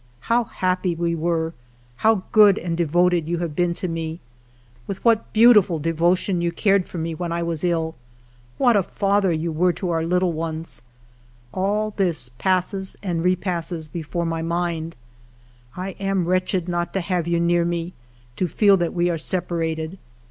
How 0.21 0.45
happy 0.45 0.95
we 0.95 1.13
were; 1.13 1.53
how 1.97 2.23
good 2.31 2.57
and 2.57 2.75
devoted 2.75 3.27
you 3.29 3.37
have 3.37 3.55
been 3.55 3.75
to 3.75 3.87
me! 3.87 4.19
With 4.87 5.05
what 5.05 5.31
beautiful 5.31 5.77
devotion 5.77 6.41
you 6.41 6.51
cared 6.51 6.87
for 6.89 6.97
me 6.97 7.13
when 7.13 7.31
I 7.31 7.43
was 7.43 7.63
ill; 7.63 7.93
what 8.57 8.75
a 8.75 8.81
father 8.81 9.31
you 9.31 9.51
were 9.51 9.73
to 9.73 9.91
our 9.91 10.03
little 10.03 10.33
ones! 10.33 10.81
All 11.53 11.93
this 11.97 12.29
passes 12.39 12.97
and 13.03 13.21
repasses 13.23 13.87
before 13.87 14.25
my 14.25 14.41
mind; 14.41 14.95
I 15.77 15.89
am 15.99 16.25
wretched 16.25 16.67
not 16.67 16.93
to 16.93 17.01
have 17.01 17.27
you 17.27 17.39
near 17.39 17.63
me, 17.63 17.93
to 18.37 18.47
feel 18.47 18.77
that 18.77 18.95
we 18.95 19.07
are 19.07 19.19
separated. 19.19 19.99